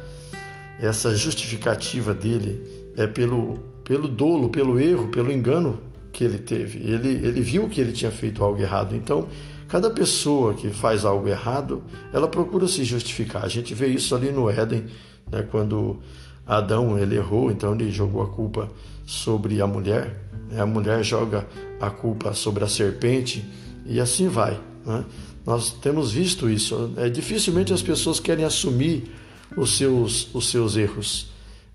Essa 0.81 1.15
justificativa 1.15 2.13
dele 2.13 2.61
é 2.97 3.07
pelo, 3.07 3.59
pelo 3.85 4.09
dolo, 4.09 4.49
pelo 4.49 4.77
erro, 4.77 5.07
pelo 5.07 5.31
engano 5.31 5.79
que 6.11 6.25
ele 6.25 6.39
teve. 6.39 6.79
Ele, 6.79 7.25
ele 7.25 7.39
viu 7.39 7.69
que 7.69 7.79
ele 7.79 7.93
tinha 7.93 8.11
feito 8.11 8.43
algo 8.43 8.61
errado. 8.61 8.93
Então, 8.93 9.29
cada 9.69 9.89
pessoa 9.89 10.53
que 10.53 10.69
faz 10.69 11.05
algo 11.05 11.29
errado, 11.29 11.81
ela 12.11 12.27
procura 12.27 12.67
se 12.67 12.83
justificar. 12.83 13.45
A 13.45 13.47
gente 13.47 13.73
vê 13.73 13.87
isso 13.87 14.13
ali 14.13 14.29
no 14.29 14.49
Éden 14.49 14.85
né, 15.31 15.47
quando 15.49 15.97
Adão 16.45 16.97
ele 16.97 17.15
errou, 17.15 17.51
então 17.51 17.73
ele 17.73 17.91
jogou 17.91 18.21
a 18.21 18.27
culpa 18.27 18.69
sobre 19.05 19.61
a 19.61 19.67
mulher, 19.67 20.21
né? 20.49 20.61
a 20.61 20.65
mulher 20.65 21.03
joga 21.03 21.47
a 21.79 21.89
culpa 21.89 22.33
sobre 22.33 22.63
a 22.63 22.67
serpente 22.67 23.43
e 23.85 23.99
assim 23.99 24.27
vai. 24.27 24.59
Né? 24.85 25.03
Nós 25.45 25.71
temos 25.71 26.11
visto 26.11 26.49
isso. 26.49 26.91
É, 26.97 27.09
dificilmente 27.09 27.71
as 27.73 27.81
pessoas 27.81 28.19
querem 28.19 28.45
assumir 28.45 29.11
os 29.55 29.77
seus, 29.77 30.33
os 30.33 30.49
seus 30.49 30.75
erros. 30.75 31.27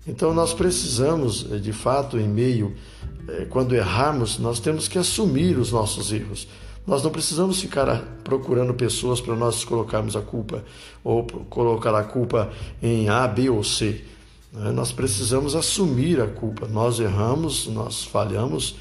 Então 0.05 0.33
nós 0.33 0.53
precisamos, 0.53 1.45
eh, 1.51 1.57
de 1.57 1.71
fato, 1.71 2.17
em 2.17 2.27
meio, 2.27 2.73
eh, 3.27 3.45
quando 3.49 3.75
errarmos, 3.75 4.39
nós 4.39 4.59
temos 4.59 4.87
que 4.87 4.97
assumir 4.97 5.57
os 5.57 5.71
nossos 5.71 6.11
erros. 6.11 6.47
Nós 6.85 7.03
não 7.03 7.11
precisamos 7.11 7.61
ficar 7.61 8.01
procurando 8.23 8.73
pessoas 8.73 9.21
para 9.21 9.35
nós 9.35 9.63
colocarmos 9.63 10.15
a 10.15 10.21
culpa 10.21 10.63
ou 11.03 11.23
colocar 11.49 11.93
a 11.93 12.03
culpa 12.03 12.51
em 12.81 13.07
A, 13.07 13.27
B 13.27 13.49
ou 13.49 13.63
C. 13.63 14.03
Né? 14.51 14.71
Nós 14.71 14.91
precisamos 14.91 15.55
assumir 15.55 16.19
a 16.19 16.27
culpa. 16.27 16.67
Nós 16.67 16.99
erramos, 16.99 17.67
nós 17.67 18.03
falhamos 18.03 18.75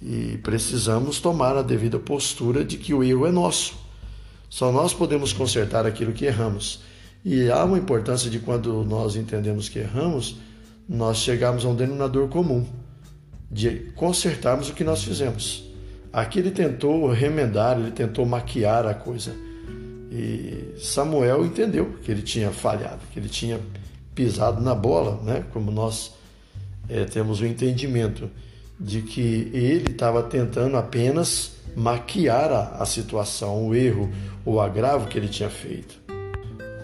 e 0.00 0.38
precisamos 0.42 1.20
tomar 1.20 1.56
a 1.56 1.62
devida 1.62 1.98
postura 1.98 2.64
de 2.64 2.78
que 2.78 2.94
o 2.94 3.04
erro 3.04 3.26
é 3.26 3.32
nosso. 3.32 3.74
Só 4.48 4.72
nós 4.72 4.94
podemos 4.94 5.32
consertar 5.32 5.84
aquilo 5.84 6.12
que 6.12 6.24
erramos. 6.24 6.80
E 7.24 7.50
há 7.50 7.64
uma 7.64 7.78
importância 7.78 8.30
de 8.30 8.38
quando 8.38 8.84
nós 8.84 9.16
entendemos 9.16 9.68
que 9.68 9.78
erramos, 9.78 10.36
nós 10.88 11.18
chegarmos 11.18 11.64
a 11.64 11.68
um 11.68 11.74
denominador 11.74 12.28
comum, 12.28 12.66
de 13.50 13.92
consertarmos 13.96 14.68
o 14.68 14.74
que 14.74 14.84
nós 14.84 15.02
fizemos. 15.02 15.73
Aqui 16.14 16.38
ele 16.38 16.52
tentou 16.52 17.10
remendar, 17.10 17.76
ele 17.76 17.90
tentou 17.90 18.24
maquiar 18.24 18.86
a 18.86 18.94
coisa. 18.94 19.34
E 20.12 20.72
Samuel 20.78 21.44
entendeu 21.44 21.96
que 22.04 22.10
ele 22.12 22.22
tinha 22.22 22.52
falhado, 22.52 23.00
que 23.12 23.18
ele 23.18 23.28
tinha 23.28 23.58
pisado 24.14 24.62
na 24.62 24.76
bola, 24.76 25.20
né? 25.24 25.44
como 25.52 25.72
nós 25.72 26.14
é, 26.88 27.04
temos 27.04 27.40
o 27.40 27.46
entendimento 27.46 28.30
de 28.78 29.02
que 29.02 29.50
ele 29.52 29.90
estava 29.90 30.22
tentando 30.22 30.76
apenas 30.76 31.56
maquiar 31.74 32.52
a, 32.52 32.76
a, 32.76 32.86
situação, 32.86 33.66
o 33.66 33.74
erro, 33.74 34.08
o 34.44 34.60
agravo 34.60 35.08
que 35.08 35.18
ele 35.18 35.28
tinha 35.28 35.50
feito. 35.50 36.00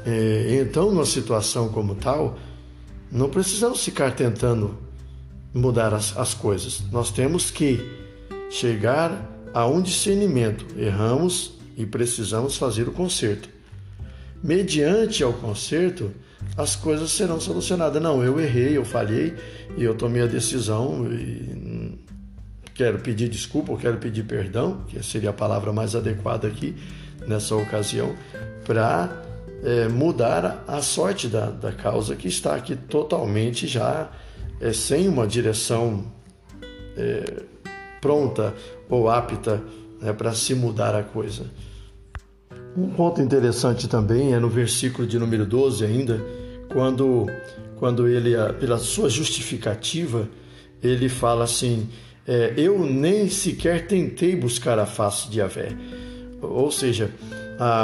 É, 0.04 0.60
então, 0.60 0.90
numa 0.90 1.06
situação 1.06 1.68
como 1.68 1.94
tal, 1.94 2.36
não 3.12 3.28
precisamos 3.28 3.84
ficar 3.84 4.10
tentando 4.10 4.76
mudar 5.54 5.94
as, 5.94 6.16
as 6.16 6.34
coisas. 6.34 6.82
Nós 6.90 7.12
temos 7.12 7.48
que 7.48 7.78
chegar 8.50 9.30
a 9.54 9.66
um 9.66 9.80
discernimento. 9.80 10.66
Erramos 10.76 11.58
e 11.76 11.86
precisamos 11.86 12.56
fazer 12.56 12.88
o 12.88 12.92
conserto. 12.92 13.48
Mediante 14.42 15.22
ao 15.22 15.32
conserto, 15.32 16.12
as 16.56 16.74
coisas 16.76 17.10
serão 17.10 17.40
solucionadas. 17.40 18.02
Não, 18.02 18.22
eu 18.22 18.40
errei, 18.40 18.76
eu 18.76 18.84
falhei 18.84 19.34
e 19.76 19.84
eu 19.84 19.94
tomei 19.94 20.22
a 20.22 20.26
decisão 20.26 21.06
e 21.10 21.98
quero 22.74 22.98
pedir 22.98 23.28
desculpa, 23.28 23.76
quero 23.76 23.98
pedir 23.98 24.24
perdão, 24.24 24.84
que 24.88 25.02
seria 25.02 25.30
a 25.30 25.34
palavra 25.34 25.72
mais 25.72 25.94
adequada 25.94 26.48
aqui 26.48 26.74
nessa 27.26 27.54
ocasião, 27.54 28.14
para 28.64 29.22
é, 29.62 29.86
mudar 29.88 30.64
a 30.66 30.80
sorte 30.80 31.28
da, 31.28 31.50
da 31.50 31.72
causa 31.72 32.16
que 32.16 32.28
está 32.28 32.54
aqui 32.54 32.74
totalmente 32.74 33.66
já 33.66 34.10
é, 34.60 34.72
sem 34.72 35.08
uma 35.08 35.26
direção 35.26 36.10
é, 36.96 37.42
pronta 38.00 38.54
ou 38.88 39.08
apta 39.08 39.62
né, 40.00 40.12
para 40.12 40.32
se 40.32 40.54
mudar 40.54 40.94
a 40.94 41.02
coisa. 41.02 41.44
Um 42.76 42.88
ponto 42.90 43.20
interessante 43.20 43.88
também 43.88 44.32
é 44.32 44.38
no 44.38 44.48
versículo 44.48 45.06
de 45.06 45.18
número 45.18 45.44
12 45.44 45.84
ainda, 45.84 46.24
quando, 46.72 47.26
quando 47.76 48.06
ele, 48.06 48.32
pela 48.60 48.78
sua 48.78 49.08
justificativa, 49.08 50.28
ele 50.82 51.08
fala 51.08 51.44
assim, 51.44 51.88
é, 52.26 52.54
eu 52.56 52.78
nem 52.78 53.28
sequer 53.28 53.86
tentei 53.86 54.36
buscar 54.36 54.78
a 54.78 54.86
face 54.86 55.28
de 55.28 55.40
Yahvé. 55.40 55.76
Ou 56.40 56.70
seja, 56.70 57.10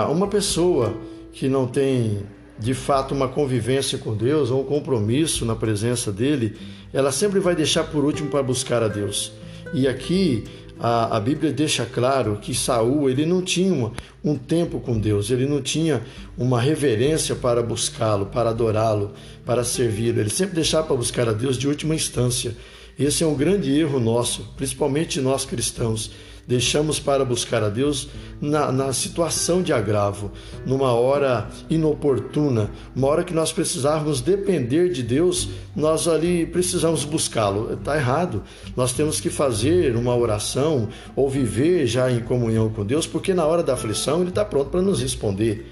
uma 0.09 0.29
pessoa 0.29 0.95
que 1.33 1.49
não 1.49 1.67
tem 1.67 2.23
de 2.59 2.73
fato 2.73 3.15
uma 3.15 3.29
convivência 3.29 3.99
com 3.99 4.17
Deus 4.17 4.51
ou 4.51 4.63
um 4.63 4.65
compromisso 4.65 5.45
na 5.45 5.55
presença 5.55 6.11
dele, 6.11 6.57
ela 6.93 7.13
sempre 7.13 7.39
vai 7.39 7.55
deixar 7.55 7.85
por 7.85 8.05
último 8.05 8.31
para 8.31 8.43
buscar 8.43 8.83
a 8.83 8.89
Deus. 8.89 9.33
E 9.73 9.87
aqui 9.87 10.45
a, 10.79 11.17
a 11.17 11.21
Bíblia 11.21 11.53
deixa 11.53 11.87
claro 11.87 12.39
que 12.41 12.55
Saul 12.55 13.09
ele 13.09 13.25
não 13.25 13.43
tinha 13.43 13.91
um 14.23 14.37
tempo 14.37 14.81
com 14.81 14.99
Deus, 14.99 15.31
ele 15.31 15.47
não 15.47 15.63
tinha 15.63 16.03
uma 16.37 16.61
reverência 16.61 17.35
para 17.35 17.63
buscá-lo, 17.63 18.27
para 18.27 18.51
adorá-lo, 18.51 19.13
para 19.45 19.65
servi-lo. 19.65 20.21
Ele 20.21 20.31
sempre 20.31 20.55
deixava 20.55 20.87
para 20.87 20.97
buscar 20.97 21.29
a 21.29 21.33
Deus 21.33 21.57
de 21.57 21.67
última 21.67 21.95
instância. 21.95 22.57
Esse 22.99 23.23
é 23.23 23.27
um 23.27 23.35
grande 23.35 23.71
erro 23.79 24.01
nosso, 24.01 24.49
principalmente 24.57 25.21
nós 25.21 25.45
cristãos 25.45 26.11
deixamos 26.47 27.01
para 27.01 27.25
buscar 27.25 27.63
a 27.63 27.69
Deus 27.69 28.09
na, 28.41 28.71
na 28.71 28.93
situação 28.93 29.63
de 29.63 29.73
agravo, 29.73 30.31
numa 30.65 30.93
hora 30.93 31.49
inoportuna, 31.69 32.71
uma 32.95 33.09
hora 33.09 33.25
que 33.25 33.35
nós 33.35 33.53
precisarmos 33.53 34.21
depender 34.21 34.91
de 34.91 35.03
Deus, 35.03 35.49
nós 35.75 36.07
ali 36.07 36.47
precisamos 36.47 37.05
buscá-lo. 37.05 37.73
Está 37.73 37.97
errado. 37.97 38.43
Nós 38.77 38.93
temos 38.93 39.21
que 39.21 39.31
fazer 39.31 39.97
uma 39.97 40.15
oração 40.15 40.89
ou 41.15 41.29
viver 41.29 41.87
já 41.87 42.11
em 42.11 42.21
comunhão 42.21 42.69
com 42.69 42.85
Deus, 42.85 43.07
porque 43.07 43.35
na 43.35 43.45
hora 43.45 43.63
da 43.63 43.75
aflição 43.75 44.21
Ele 44.21 44.29
está 44.29 44.45
pronto 44.45 44.71
para 44.71 44.83
nos 44.83 45.01
responder. 45.01 45.67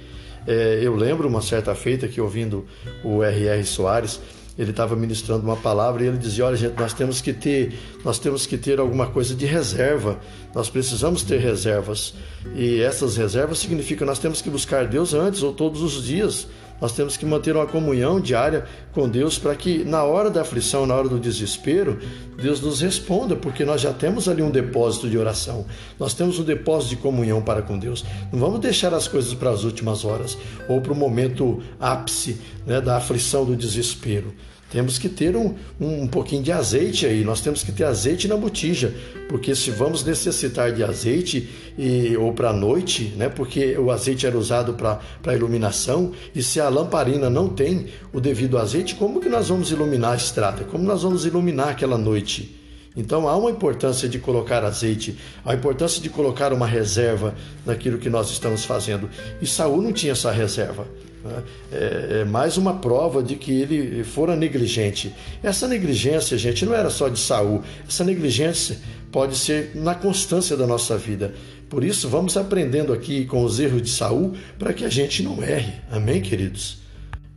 É, 0.46 0.80
eu 0.82 0.94
lembro 0.94 1.26
uma 1.26 1.40
certa 1.40 1.74
feita 1.74 2.06
que 2.06 2.20
ouvindo 2.20 2.66
o 3.02 3.22
R.R. 3.22 3.64
Soares, 3.64 4.20
ele 4.56 4.70
estava 4.70 4.94
ministrando 4.94 5.44
uma 5.44 5.56
palavra 5.56 6.04
e 6.04 6.06
ele 6.06 6.18
dizia: 6.18 6.46
"Olha, 6.46 6.56
gente, 6.56 6.78
nós 6.78 6.92
temos 6.92 7.20
que 7.20 7.32
ter, 7.32 7.74
nós 8.04 8.18
temos 8.18 8.46
que 8.46 8.56
ter 8.56 8.78
alguma 8.78 9.06
coisa 9.06 9.34
de 9.34 9.46
reserva. 9.46 10.18
Nós 10.54 10.70
precisamos 10.70 11.22
ter 11.22 11.38
reservas. 11.38 12.14
E 12.54 12.80
essas 12.80 13.16
reservas 13.16 13.58
significam 13.58 14.06
nós 14.06 14.18
temos 14.18 14.40
que 14.40 14.50
buscar 14.50 14.86
Deus 14.86 15.12
antes 15.14 15.42
ou 15.42 15.52
todos 15.52 15.82
os 15.82 16.04
dias. 16.04 16.46
Nós 16.80 16.92
temos 16.92 17.16
que 17.16 17.24
manter 17.24 17.54
uma 17.56 17.66
comunhão 17.66 18.20
diária 18.20 18.64
com 18.92 19.08
Deus 19.08 19.38
para 19.38 19.54
que 19.54 19.84
na 19.84 20.02
hora 20.02 20.30
da 20.30 20.42
aflição, 20.42 20.86
na 20.86 20.94
hora 20.94 21.08
do 21.08 21.18
desespero, 21.18 21.98
Deus 22.36 22.60
nos 22.60 22.80
responda, 22.80 23.36
porque 23.36 23.64
nós 23.64 23.80
já 23.80 23.92
temos 23.92 24.28
ali 24.28 24.42
um 24.42 24.50
depósito 24.50 25.08
de 25.08 25.16
oração. 25.16 25.64
Nós 25.98 26.14
temos 26.14 26.38
um 26.38 26.44
depósito 26.44 26.96
de 26.96 27.00
comunhão 27.00 27.40
para 27.40 27.62
com 27.62 27.78
Deus. 27.78 28.04
Não 28.32 28.38
vamos 28.38 28.60
deixar 28.60 28.92
as 28.92 29.08
coisas 29.08 29.32
para 29.34 29.50
as 29.50 29.64
últimas 29.64 30.04
horas 30.04 30.36
ou 30.68 30.80
para 30.80 30.92
o 30.92 30.96
momento 30.96 31.62
ápice 31.80 32.40
né, 32.66 32.80
da 32.80 32.96
aflição, 32.96 33.44
do 33.44 33.56
desespero. 33.56 34.34
Temos 34.74 34.98
que 34.98 35.08
ter 35.08 35.36
um, 35.36 35.54
um 35.80 36.08
pouquinho 36.08 36.42
de 36.42 36.50
azeite 36.50 37.06
aí, 37.06 37.22
nós 37.22 37.40
temos 37.40 37.62
que 37.62 37.70
ter 37.70 37.84
azeite 37.84 38.26
na 38.26 38.36
botija, 38.36 38.92
porque 39.28 39.54
se 39.54 39.70
vamos 39.70 40.02
necessitar 40.02 40.72
de 40.72 40.82
azeite 40.82 41.48
e, 41.78 42.16
ou 42.16 42.32
para 42.32 42.50
a 42.50 42.52
noite, 42.52 43.14
né, 43.16 43.28
porque 43.28 43.78
o 43.78 43.92
azeite 43.92 44.26
era 44.26 44.36
usado 44.36 44.74
para 44.74 45.32
iluminação, 45.32 46.10
e 46.34 46.42
se 46.42 46.58
a 46.58 46.68
lamparina 46.68 47.30
não 47.30 47.48
tem 47.48 47.86
o 48.12 48.20
devido 48.20 48.58
azeite, 48.58 48.96
como 48.96 49.20
que 49.20 49.28
nós 49.28 49.48
vamos 49.48 49.70
iluminar 49.70 50.14
a 50.14 50.16
estrada? 50.16 50.64
Como 50.64 50.82
nós 50.82 51.04
vamos 51.04 51.24
iluminar 51.24 51.68
aquela 51.68 51.96
noite? 51.96 52.60
Então 52.96 53.28
há 53.28 53.36
uma 53.36 53.52
importância 53.52 54.08
de 54.08 54.18
colocar 54.18 54.64
azeite, 54.64 55.16
há 55.44 55.52
a 55.52 55.54
importância 55.54 56.02
de 56.02 56.10
colocar 56.10 56.52
uma 56.52 56.66
reserva 56.66 57.32
naquilo 57.64 57.96
que 57.96 58.10
nós 58.10 58.28
estamos 58.28 58.64
fazendo. 58.64 59.08
E 59.40 59.46
Saul 59.46 59.80
não 59.80 59.92
tinha 59.92 60.10
essa 60.10 60.32
reserva. 60.32 60.84
Né? 61.24 61.42
É, 61.72 62.18
é, 62.20 62.24
mais 62.24 62.58
uma 62.58 62.74
prova 62.74 63.22
de 63.22 63.34
que 63.36 63.50
ele 63.50 64.04
fora 64.04 64.36
negligente. 64.36 65.14
Essa 65.42 65.66
negligência, 65.66 66.36
gente, 66.36 66.66
não 66.66 66.74
era 66.74 66.90
só 66.90 67.08
de 67.08 67.18
Saul. 67.18 67.62
Essa 67.88 68.04
negligência 68.04 68.78
pode 69.10 69.36
ser 69.36 69.72
na 69.74 69.94
constância 69.94 70.56
da 70.56 70.66
nossa 70.66 70.98
vida. 70.98 71.34
Por 71.70 71.82
isso, 71.82 72.08
vamos 72.08 72.36
aprendendo 72.36 72.92
aqui 72.92 73.24
com 73.24 73.42
os 73.42 73.58
erros 73.58 73.82
de 73.82 73.88
Saul 73.88 74.34
para 74.58 74.74
que 74.74 74.84
a 74.84 74.90
gente 74.90 75.22
não 75.22 75.42
erre. 75.42 75.72
Amém, 75.90 76.20
queridos? 76.20 76.78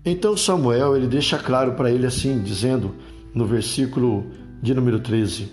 Então 0.03 0.37
Samuel 0.37 0.95
ele 0.95 1.07
deixa 1.07 1.37
claro 1.37 1.73
para 1.73 1.91
ele 1.91 2.05
assim, 2.05 2.41
dizendo 2.41 2.95
no 3.33 3.45
versículo 3.45 4.25
de 4.61 4.73
número 4.73 4.99
13: 4.99 5.49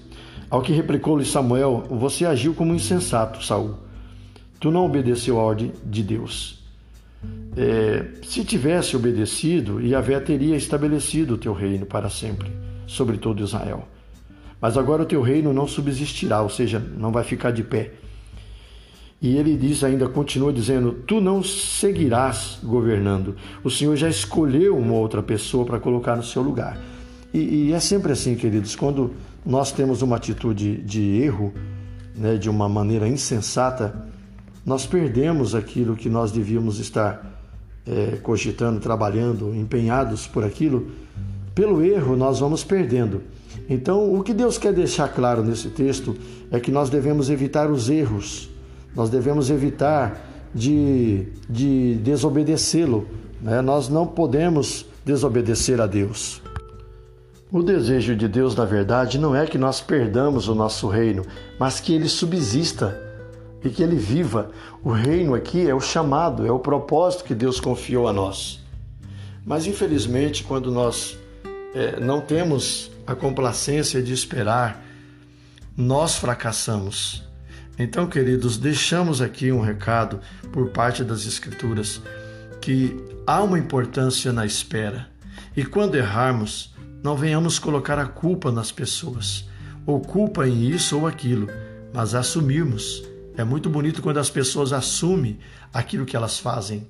Ao 0.51 0.63
que 0.63 0.73
replicou-lhe 0.73 1.25
Samuel, 1.25 1.85
você 1.91 2.25
agiu 2.25 2.55
como 2.55 2.75
insensato, 2.75 3.45
Saul. 3.45 3.77
Tu 4.61 4.71
não 4.71 4.87
obedeceu 4.87 5.39
a 5.39 5.43
ordem 5.43 5.73
de 5.85 6.03
Deus. 6.03 6.64
É, 7.57 8.07
se 8.23 8.45
tivesse 8.45 8.97
obedecido, 8.97 9.81
Yahvé 9.81 10.19
teria 10.21 10.57
estabelecido 10.57 11.35
o 11.35 11.39
teu 11.39 11.53
reino 11.53 11.87
para 11.87 12.11
sempre, 12.11 12.51
sobre 12.87 13.17
todo 13.17 13.43
Israel. 13.43 13.87
Mas 14.61 14.77
agora 14.77 15.03
o 15.03 15.07
teu 15.07 15.23
reino 15.23 15.53
não 15.53 15.67
subsistirá, 15.67 16.41
ou 16.41 16.49
seja, 16.49 16.79
não 16.79 17.13
vai 17.13 17.23
ficar 17.23 17.51
de 17.51 17.63
pé. 17.63 17.93
E 19.21 19.37
ele 19.37 19.57
diz 19.57 19.85
ainda, 19.85 20.09
continua 20.09 20.53
dizendo: 20.53 20.93
Tu 21.07 21.21
não 21.21 21.43
seguirás 21.43 22.59
governando. 22.63 23.37
O 23.63 23.71
Senhor 23.71 23.97
já 23.97 24.09
escolheu 24.09 24.77
uma 24.77 24.95
outra 24.95 25.23
pessoa 25.23 25.65
para 25.65 25.79
colocar 25.79 26.17
no 26.17 26.23
seu 26.23 26.43
lugar. 26.43 26.79
E, 27.33 27.39
e, 27.39 27.73
é 27.73 27.81
sempre 27.81 28.13
assim, 28.13 28.35
queridos, 28.35 28.77
quando 28.77 29.13
nós 29.45 29.73
temos 29.73 30.03
uma 30.03 30.17
atitude 30.17 30.77
de 30.79 31.23
erro, 31.23 31.53
né, 32.15 32.37
de 32.37 32.49
uma 32.49 32.69
maneira 32.69 33.09
insensata, 33.09 33.95
nós 34.65 34.87
perdemos 34.87 35.55
aquilo 35.55 35.95
que 35.95 36.09
nós 36.09 36.33
devíamos 36.33 36.79
estar 36.79 37.41
é, 37.87 38.17
cogitando, 38.23 38.81
trabalhando, 38.81 39.55
empenhados 39.55 40.27
por 40.27 40.45
aquilo, 40.45 40.89
pelo 41.55 41.83
erro 41.83 42.17
nós 42.17 42.41
vamos 42.41 42.65
perdendo. 42.65 43.23
Então, 43.69 44.15
o 44.15 44.23
que 44.23 44.35
Deus 44.35 44.59
quer 44.59 44.73
deixar 44.73 45.09
claro 45.09 45.43
nesse 45.43 45.69
texto 45.69 46.17
é 46.51 46.59
que 46.59 46.71
nós 46.71 46.91
devemos 46.91 47.31
evitar 47.31 47.71
os 47.71 47.89
erros, 47.89 48.51
nós 48.95 49.11
devemos 49.11 49.51
evitar 49.51 50.51
de, 50.55 51.27
de 51.49 51.97
desobedecê-lo. 51.97 53.07
Né? 53.41 53.61
Nós 53.61 53.89
não 53.89 54.07
podemos 54.07 54.87
desobedecer 55.05 55.81
a 55.81 55.87
Deus. 55.87 56.43
O 57.51 57.63
desejo 57.63 58.17
de 58.17 58.27
Deus, 58.27 58.57
na 58.57 58.65
verdade, 58.65 59.19
não 59.19 59.35
é 59.35 59.47
que 59.47 59.59
nós 59.59 59.81
perdamos 59.81 60.49
o 60.49 60.55
nosso 60.55 60.89
reino, 60.89 61.25
mas 61.59 61.79
que 61.79 61.95
ele 61.95 62.09
subsista 62.09 63.01
e 63.65 63.71
que 63.71 63.83
ele 63.83 63.97
viva. 63.97 64.51
O 64.83 64.93
reino 64.93 65.35
aqui 65.35 65.69
é 65.69 65.75
o 65.75 65.81
chamado, 65.81 66.47
é 66.47 66.53
o 66.53 66.59
propósito 66.59 67.25
que 67.25 67.35
Deus 67.35 67.59
confiou 67.59 68.07
a 68.07 68.13
nós. 68.13 68.63
Mas 69.45 69.67
infelizmente, 69.67 70.45
quando 70.45 70.71
nós 70.71 71.19
é, 71.75 71.99
não 71.99 72.21
temos 72.21 72.91
a 73.07 73.15
complacência 73.15 74.03
de 74.03 74.13
esperar, 74.13 74.85
nós 75.77 76.17
fracassamos. 76.17 77.25
Então, 77.79 78.07
queridos, 78.07 78.57
deixamos 78.57 79.21
aqui 79.21 79.51
um 79.51 79.61
recado 79.61 80.21
por 80.53 80.69
parte 80.69 81.03
das 81.03 81.27
Escrituras 81.27 82.01
que 82.61 82.97
há 83.27 83.43
uma 83.43 83.59
importância 83.59 84.33
na 84.33 84.47
espera 84.47 85.09
e 85.57 85.65
quando 85.65 85.97
errarmos, 85.97 86.75
não 87.03 87.17
venhamos 87.17 87.59
colocar 87.59 87.99
a 87.99 88.07
culpa 88.07 88.51
nas 88.51 88.73
pessoas, 88.73 89.49
ou 89.87 90.01
culpa 90.01 90.49
em 90.49 90.65
isso 90.69 90.99
ou 90.99 91.07
aquilo, 91.07 91.49
mas 91.93 92.15
assumirmos. 92.15 93.05
É 93.37 93.45
muito 93.45 93.69
bonito 93.69 94.03
quando 94.03 94.19
as 94.19 94.31
pessoas 94.31 94.73
assumem 94.73 95.39
aquilo 95.73 96.07
que 96.07 96.17
elas 96.17 96.39
fazem. 96.39 96.89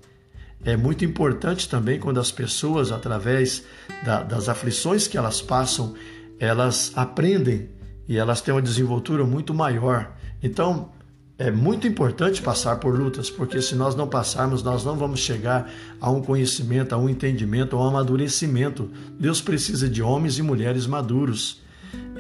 É 0.65 0.77
muito 0.77 1.05
importante 1.05 1.69
também 1.69 1.99
quando 1.99 2.21
as 2.21 2.31
pessoas, 2.31 2.91
através 2.91 3.65
da, 4.05 4.23
das 4.23 4.49
aflições 4.49 5.07
que 5.07 5.19
elas 5.19 5.43
passam, 5.43 5.95
elas 6.39 6.93
aprendem 6.97 7.69
e 8.09 8.17
elas 8.17 8.41
têm 8.41 8.55
uma 8.55 8.63
desenvoltura 8.63 9.25
muito 9.25 9.53
maior 9.55 10.15
então, 10.45 10.91
é 11.39 11.51
muito 11.51 11.89
importante 11.89 12.43
passar 12.43 12.77
por 12.77 12.95
lutas, 12.95 13.31
porque 13.31 13.63
se 13.63 13.75
nós 13.75 13.95
não 13.95 14.07
passarmos, 14.07 14.63
nós 14.63 14.85
não 14.85 14.95
vamos 14.95 15.21
chegar 15.21 15.73
a 15.99 16.11
um 16.11 16.21
conhecimento, 16.21 16.95
a 16.95 16.99
um 16.99 17.09
entendimento, 17.09 17.75
a 17.75 17.81
um 17.83 17.89
amadurecimento. 17.89 18.91
Deus 19.19 19.41
precisa 19.41 19.89
de 19.89 20.03
homens 20.03 20.39
e 20.39 20.43
mulheres 20.43 20.87
maduros. 20.87 21.63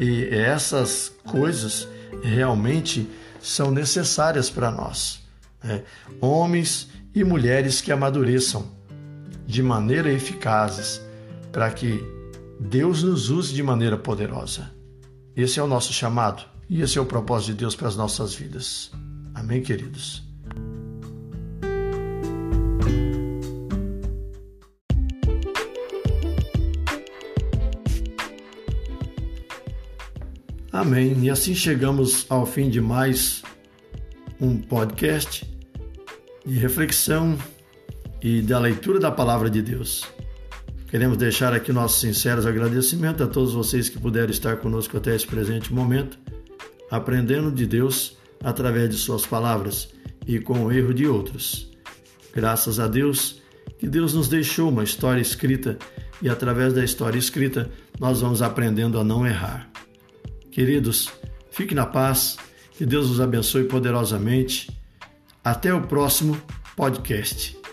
E 0.00 0.24
essas 0.30 1.12
coisas 1.26 1.86
realmente 2.22 3.06
são 3.44 3.70
necessárias 3.70 4.48
para 4.48 4.70
nós. 4.70 5.20
Né? 5.62 5.82
Homens 6.20 6.88
e 7.14 7.22
mulheres 7.22 7.80
que 7.80 7.92
amadureçam 7.92 8.66
de 9.46 9.62
maneira 9.62 10.10
eficazes 10.10 11.00
para 11.52 11.70
que 11.70 12.02
Deus 12.58 13.02
nos 13.02 13.28
use 13.28 13.52
de 13.52 13.62
maneira 13.62 13.98
poderosa. 13.98 14.70
Esse 15.36 15.60
é 15.60 15.62
o 15.62 15.66
nosso 15.66 15.92
chamado. 15.92 16.42
E 16.70 16.80
esse 16.80 16.96
é 16.96 17.00
o 17.00 17.04
propósito 17.04 17.52
de 17.52 17.58
Deus 17.58 17.76
para 17.76 17.88
as 17.88 17.96
nossas 17.96 18.34
vidas. 18.34 18.90
Amém, 19.34 19.62
queridos? 19.62 20.23
Amém. 30.84 31.24
E 31.24 31.30
assim 31.30 31.54
chegamos 31.54 32.26
ao 32.28 32.44
fim 32.44 32.68
de 32.68 32.78
mais 32.78 33.42
um 34.38 34.58
podcast 34.58 35.50
de 36.44 36.58
reflexão 36.58 37.38
e 38.20 38.42
da 38.42 38.58
leitura 38.58 39.00
da 39.00 39.10
palavra 39.10 39.48
de 39.48 39.62
Deus. 39.62 40.04
Queremos 40.90 41.16
deixar 41.16 41.54
aqui 41.54 41.72
nossos 41.72 42.02
sinceros 42.02 42.44
agradecimentos 42.44 43.22
a 43.22 43.26
todos 43.26 43.54
vocês 43.54 43.88
que 43.88 43.98
puderam 43.98 44.30
estar 44.30 44.58
conosco 44.58 44.98
até 44.98 45.16
esse 45.16 45.26
presente 45.26 45.72
momento 45.72 46.18
aprendendo 46.90 47.50
de 47.50 47.64
Deus 47.64 48.18
através 48.42 48.90
de 48.90 48.96
Suas 48.96 49.24
palavras 49.24 49.88
e 50.26 50.38
com 50.38 50.66
o 50.66 50.70
erro 50.70 50.92
de 50.92 51.06
outros. 51.06 51.72
Graças 52.30 52.78
a 52.78 52.86
Deus 52.86 53.40
que 53.78 53.88
Deus 53.88 54.12
nos 54.12 54.28
deixou 54.28 54.68
uma 54.68 54.84
história 54.84 55.22
escrita 55.22 55.78
e 56.20 56.28
através 56.28 56.74
da 56.74 56.84
história 56.84 57.18
escrita 57.18 57.70
nós 57.98 58.20
vamos 58.20 58.42
aprendendo 58.42 59.00
a 59.00 59.02
não 59.02 59.26
errar. 59.26 59.73
Queridos, 60.54 61.10
fique 61.50 61.74
na 61.74 61.84
paz, 61.84 62.38
que 62.78 62.86
Deus 62.86 63.10
os 63.10 63.20
abençoe 63.20 63.64
poderosamente. 63.64 64.70
Até 65.42 65.74
o 65.74 65.80
próximo 65.80 66.40
podcast. 66.76 67.63